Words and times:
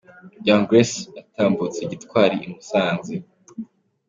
Young 0.47 0.63
Grace 0.69 0.99
yatambutse 1.17 1.79
gitwari 1.91 2.35
i 2.45 2.47
Musanze. 2.51 3.13